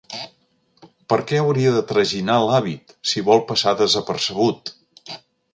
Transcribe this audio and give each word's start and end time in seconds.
¿Per 1.13 1.19
què 1.31 1.41
hauria 1.41 1.73
de 1.75 1.83
traginar 1.91 2.39
l'hàbit, 2.45 2.97
si 3.13 3.23
vol 3.31 3.47
passar 3.53 3.77
desapercebut? 3.83 4.77